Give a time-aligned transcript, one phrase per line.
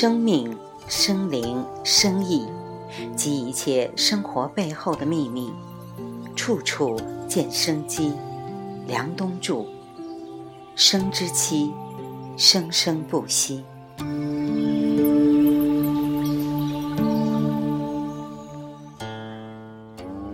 [0.00, 0.56] 生命、
[0.88, 2.48] 生灵、生意
[3.14, 5.52] 及一切生活背后的秘密，
[6.34, 8.14] 处处见生机。
[8.86, 9.66] 梁冬著：
[10.74, 11.70] 生之期，
[12.34, 13.62] 生生不息。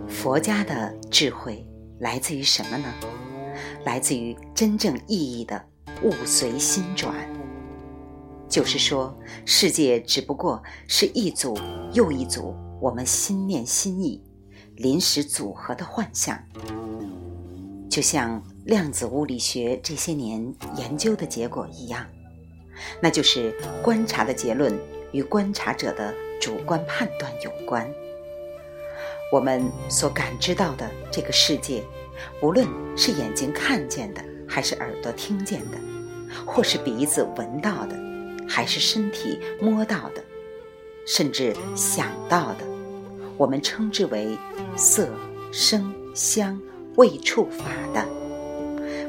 [0.06, 1.66] 佛家的智慧
[1.98, 2.84] 来自于什么呢？
[3.84, 5.60] 来自于真正意义的
[6.04, 7.12] 物随心转。
[8.48, 11.58] 就是说，世界只不过是一组
[11.92, 14.22] 又一组我们心念心意
[14.76, 16.38] 临时组合的幻象。
[17.88, 22.06] 就像量子物理学这些年研究的结果一样，
[23.00, 24.78] 那就是观察的结论
[25.12, 27.90] 与观察者的主观判断有关。
[29.32, 31.82] 我们所感知到的这个世界，
[32.42, 35.78] 无论是眼睛看见的，还是耳朵听见的，
[36.46, 37.96] 或是鼻子闻到的，
[38.48, 40.22] 还是身体摸到的，
[41.06, 42.64] 甚至想到的，
[43.36, 44.36] 我们称之为
[44.76, 45.08] 色、
[45.52, 46.60] 声、香。
[46.96, 48.08] 味触法的，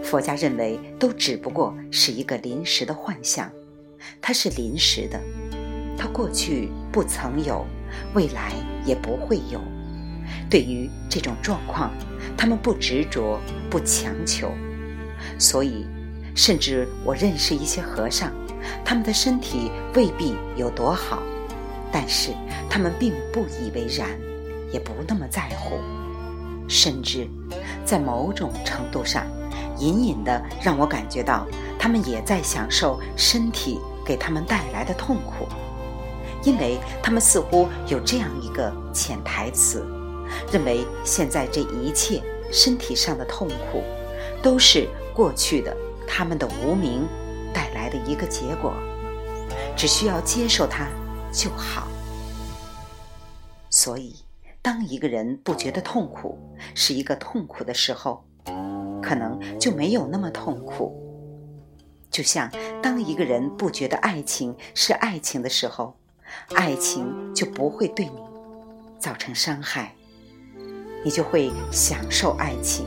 [0.04, 3.50] 佛家认为都只不过是一个临时的幻象，
[4.22, 5.18] 它是临时的，
[5.98, 7.66] 它过去不曾有，
[8.14, 8.52] 未来
[8.86, 9.62] 也不会有。
[10.50, 11.94] 对于这种状况，
[12.38, 14.52] 他们不执着，不强求。
[15.40, 15.86] 所以，
[16.36, 18.34] 甚至我认识一些和尚，
[18.84, 21.22] 他们的身体未必有多好，
[21.92, 22.32] 但是
[22.70, 24.10] 他们并不以为然，
[24.72, 25.78] 也不那么在乎。
[26.68, 27.28] 甚至，
[27.86, 29.26] 在某种程度上，
[29.80, 31.48] 隐隐的让我感觉到，
[31.80, 35.48] 他们也在享受身体给他们带来的痛苦，
[36.44, 39.88] 因为他们似乎有这样一个潜台词，
[40.52, 43.82] 认为现在这一切身体上的痛苦，
[44.44, 45.74] 都是过去的
[46.06, 47.08] 他们的无名
[47.58, 48.72] 带来的一个结果，
[49.76, 50.88] 只需要接受它
[51.32, 51.88] 就好。
[53.72, 54.16] 所以。
[54.60, 56.38] 当一个人不觉得痛苦
[56.76, 58.22] 是一个痛苦的时候，
[59.02, 60.94] 可能就没有那么痛苦。
[62.12, 62.52] 就像
[62.84, 65.96] 当一个人不觉得爱情是爱情的时候，
[66.54, 68.20] 爱情就不会对你
[69.00, 69.96] 造成伤害，
[71.02, 72.86] 你就会享受爱情。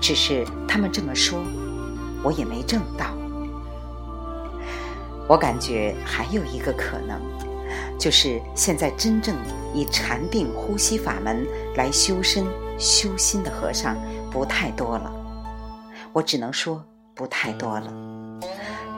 [0.00, 1.42] 只是他们这么说，
[2.22, 3.21] 我也没证到。
[5.28, 7.20] 我感觉还有一个可能。
[7.98, 9.36] 就是现在真正
[9.72, 11.46] 以禅定呼吸法门
[11.76, 12.44] 来修身
[12.76, 13.96] 修心的和尚
[14.30, 15.12] 不太多了，
[16.12, 16.84] 我只能说
[17.14, 17.92] 不太多了。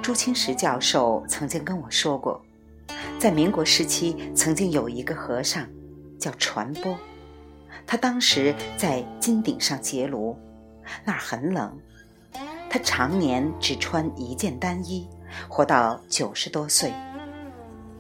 [0.02, 2.42] 朱清时教授曾经跟我说过，
[3.18, 5.66] 在民国时期曾经有一个和尚
[6.18, 6.96] 叫传播，
[7.86, 10.34] 他当时在金顶上结庐，
[11.04, 11.78] 那儿很冷，
[12.70, 15.06] 他常年只穿一件单衣，
[15.48, 16.92] 活到九十多岁。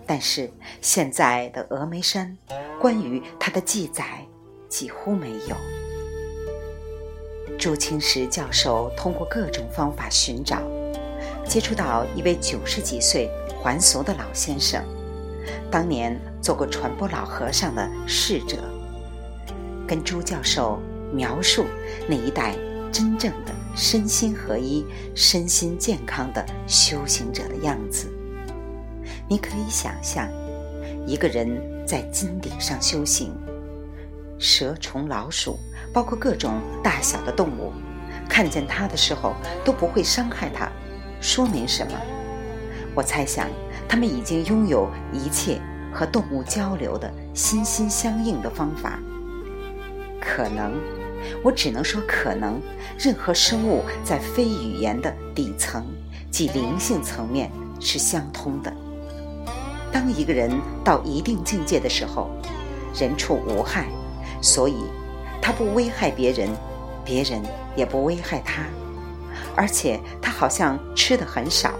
[0.06, 0.50] 但是
[0.80, 2.36] 现在的峨眉山，
[2.80, 4.04] 关于他的记载
[4.68, 5.56] 几乎没有。
[7.58, 10.60] 朱清时教授通过各种方法寻找，
[11.46, 13.30] 接触到一位九十几岁
[13.62, 14.84] 还俗的老先生，
[15.70, 18.58] 当年做过传播老和尚的侍者，
[19.86, 20.78] 跟朱教授
[21.12, 21.64] 描述
[22.06, 22.54] 那一代
[22.92, 28.08] 真正的身心合一、身心健康的修行者的样子。
[29.28, 30.28] 你可以想象，
[31.06, 33.34] 一个人在金顶上修行，
[34.38, 35.58] 蛇虫老鼠，
[35.92, 37.72] 包括各种大小的动物，
[38.28, 40.70] 看见他的时候都不会伤害他，
[41.20, 41.98] 说明什么？
[42.94, 43.48] 我猜想，
[43.88, 45.60] 他们已经拥有一切
[45.92, 49.00] 和动物交流的心心相印的方法。
[50.20, 50.72] 可能，
[51.42, 52.60] 我只能说可能，
[52.98, 55.84] 任何生物在非语言的底层
[56.30, 58.72] 即灵性层面是相通的。
[59.92, 60.50] 当一个人
[60.82, 62.30] 到一定境界的时候，
[62.98, 63.86] 人畜无害，
[64.40, 64.76] 所以
[65.40, 66.48] 他不危害别人，
[67.04, 67.42] 别人
[67.76, 68.64] 也不危害他，
[69.54, 71.74] 而且他好像吃的很少，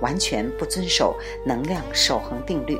[0.00, 1.16] 完全不遵守
[1.46, 2.78] 能量守恒定律，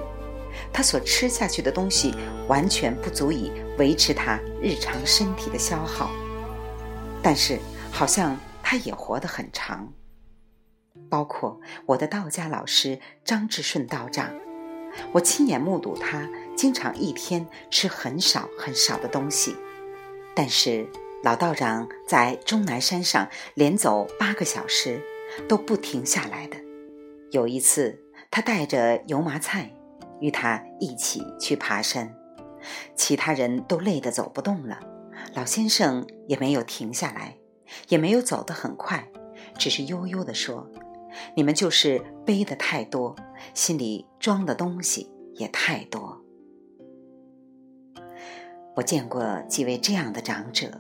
[0.72, 2.14] 他所吃下去的东西
[2.48, 6.10] 完全不足以维持他日常身体的消耗，
[7.22, 7.58] 但是
[7.90, 9.92] 好像他也活得很长。
[11.08, 14.32] 包括我的道家老师张志顺道长，
[15.12, 19.54] 我亲眼目睹他经常一天吃很少很少的东西，
[20.34, 20.88] 但是
[21.22, 25.02] 老道长在终南山上连走八个小时
[25.46, 26.56] 都不停下来的。
[27.30, 27.98] 有一次，
[28.30, 29.70] 他带着油麻菜
[30.22, 32.14] 与他一起去爬山，
[32.94, 34.78] 其他人都累得走不动了，
[35.34, 37.36] 老先生也没有停下来，
[37.88, 39.06] 也没有走得很快，
[39.58, 40.70] 只是悠悠地说。
[41.36, 43.14] 你们就是背的太多，
[43.52, 46.22] 心里装的东西也太多。
[48.76, 50.70] 我见过几位这样的长者，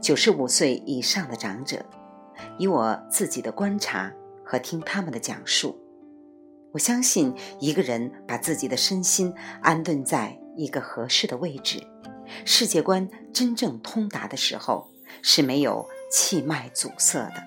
[0.00, 1.84] 九十五岁以上的长者，
[2.58, 4.12] 以我自己的观察
[4.44, 5.78] 和听他们的讲述，
[6.74, 9.32] 我相信一个人把自己的身心
[9.62, 11.80] 安顿在一个合适的位置，
[12.44, 14.90] 世界观真正通达的时候，
[15.22, 17.44] 是没有气脉阻塞的。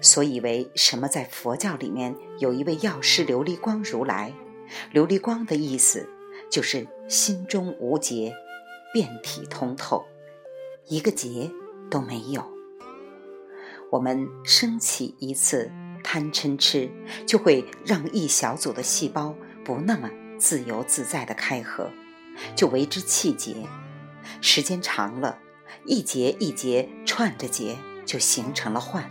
[0.00, 4.32] 所以为什么在佛教里面有一位药师琉璃光如来？
[4.94, 6.08] 琉璃光的意思
[6.48, 8.32] 就是心中无结，
[8.92, 10.04] 遍体通透，
[10.86, 11.50] 一个结
[11.90, 12.44] 都没有。
[13.90, 15.72] 我们升起一次
[16.02, 16.90] 贪嗔痴，
[17.26, 19.34] 就会让一小组的细胞
[19.64, 21.90] 不那么自由自在的开合，
[22.54, 23.54] 就为之气结。
[24.40, 25.38] 时间长了，
[25.84, 29.08] 一节一节串着结，就形成了幻。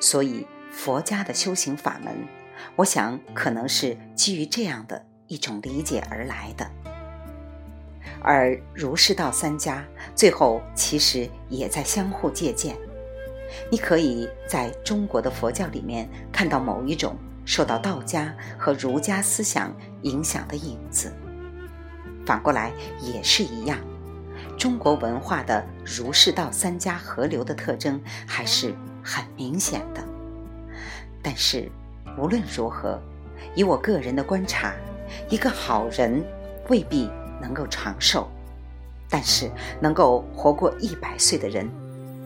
[0.00, 2.26] 所以，佛家的修行法门，
[2.76, 6.70] 我想可能是基于这样的一种理解而来的。
[8.22, 9.84] 而儒释道三家
[10.14, 12.76] 最后其实也在相互借鉴。
[13.70, 21.12] 你可以在中国的佛教里面看到某一种受到道家和儒家思想影响的影子，
[22.24, 23.78] 反过来也是一样。
[24.58, 28.74] 中国文化的儒释道三家合流的特征还是。
[29.04, 30.00] 很明显的，
[31.20, 31.68] 但是
[32.16, 33.02] 无论如何，
[33.52, 34.74] 以我个人的观察，
[35.28, 36.24] 一个好人
[36.68, 37.10] 未必
[37.40, 38.28] 能够长寿，
[39.10, 39.50] 但是
[39.80, 41.68] 能够活过一百岁的人，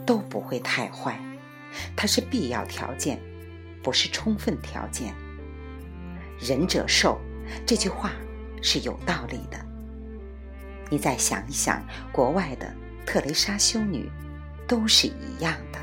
[0.07, 1.21] 都不会太坏。
[1.95, 3.21] 它是必要条件，
[3.83, 5.13] 不是充分条件。
[6.39, 7.19] 仁者寿
[7.67, 8.13] 这句话
[8.63, 9.59] 是有道理的。
[10.89, 12.73] 你再想一想，国外的
[13.05, 14.11] 特蕾莎修女
[14.67, 15.79] 都是一样的。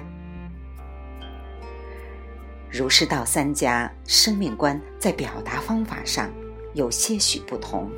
[2.72, 6.32] 儒释道三家生命观在表达方法上
[6.74, 7.92] 有些许不同，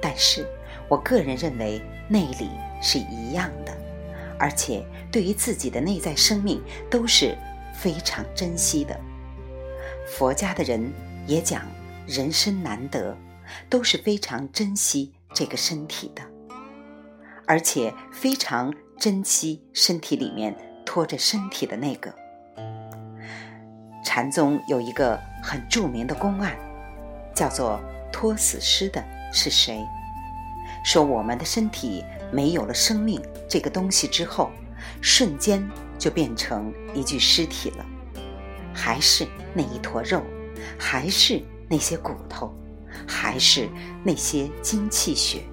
[0.00, 0.46] 但是
[0.88, 2.50] 我个人认为内里
[2.80, 3.76] 是一样的，
[4.44, 7.34] 而且对于自己的内在生命都是
[7.72, 8.94] 非常珍惜的。
[10.06, 10.92] 佛家的人
[11.26, 11.62] 也讲
[12.06, 13.16] 人生难得，
[13.70, 16.22] 都是非常珍惜这个身体的，
[17.46, 20.54] 而且非常珍惜身体里面
[20.84, 22.14] 拖着身体的那个。
[24.04, 26.54] 禅宗有一个很著名的公案，
[27.34, 27.80] 叫做
[28.12, 29.02] 拖死尸的
[29.32, 29.80] 是谁？
[30.84, 34.50] 说我们的身体没有了生命这个东西之后，
[35.00, 35.64] 瞬间
[35.96, 37.86] 就变成一具尸体了，
[38.74, 40.20] 还是那一坨肉，
[40.76, 42.52] 还是那些骨头，
[43.06, 43.68] 还是
[44.02, 45.44] 那些精气血，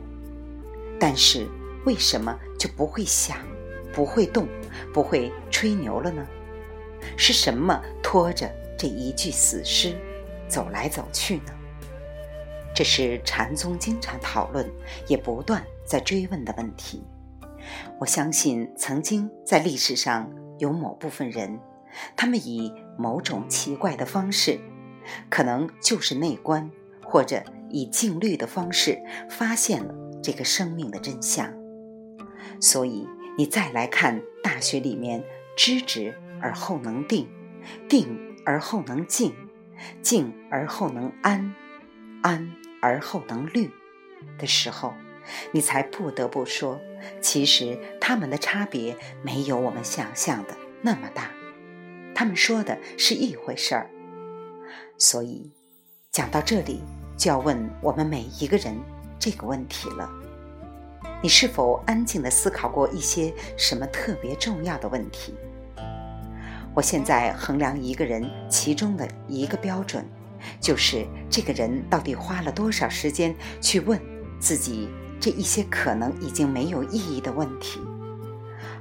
[1.00, 1.48] 但是
[1.86, 3.38] 为什么就不会想，
[3.94, 4.48] 不会动，
[4.92, 6.26] 不会吹牛了呢？
[7.16, 9.96] 是什么拖着这一具死尸
[10.48, 11.54] 走来走去呢？
[12.74, 14.68] 这是禅宗经常讨论，
[15.06, 17.04] 也不断在追问的问题。
[18.00, 21.60] 我相信，曾经在历史上有某部分人，
[22.16, 24.60] 他们以某种奇怪的方式，
[25.30, 26.70] 可能就是内观，
[27.04, 31.54] 或者以静虑的方式，发现了这个生命的真相。
[32.60, 33.08] 所以，
[33.38, 35.24] 你再来看《大学》里面
[35.56, 36.16] 知止。
[36.44, 37.30] 而后能定，
[37.88, 39.32] 定而后能静，
[40.02, 41.54] 静而后能安，
[42.24, 43.70] 安而后能虑
[44.40, 44.92] 的时候，
[45.52, 46.80] 你才不得不说，
[47.22, 51.32] 其实他们的差别没有我们想象的那么大。
[52.14, 53.90] 他们说的是一回事儿。
[54.98, 55.52] 所以，
[56.12, 56.82] 讲到这里，
[57.18, 58.78] 就要问我们每一个人
[59.18, 60.10] 这个问题了：
[61.22, 65.34] 你是否安静地思考过一些什么特别重要的问题？
[66.74, 70.06] 我现在衡量一个人其中的一个标准，
[70.60, 74.00] 就是这个人到底花了多少时间去问
[74.40, 74.88] 自己
[75.22, 77.80] 这一些可能已经没有意义的问题，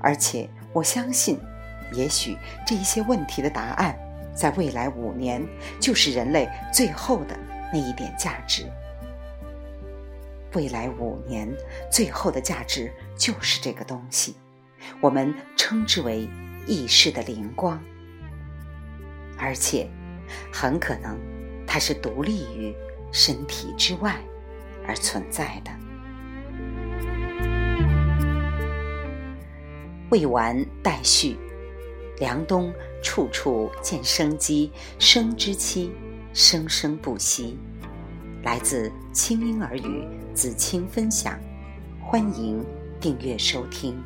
[0.00, 1.38] 而且我相信，
[1.92, 3.96] 也许这一些问题的答案，
[4.34, 5.46] 在未来五年
[5.78, 7.38] 就是人类最后的
[7.72, 8.64] 那一点价值。
[10.54, 11.48] 未来五年
[11.92, 14.34] 最后的价值就是这个东西，
[15.00, 16.28] 我们称之为。
[16.66, 17.82] 意识的灵光，
[19.38, 19.88] 而且
[20.52, 21.18] 很可能
[21.66, 22.72] 它是独立于
[23.10, 24.14] 身体之外
[24.86, 25.70] 而存在的。
[30.10, 31.36] 未完待续，
[32.18, 35.92] 凉冬处处见生机，生之期
[36.32, 37.56] 生生不息。
[38.42, 41.38] 来自清音耳语子清分享，
[42.02, 42.64] 欢迎
[43.00, 43.96] 订阅收听。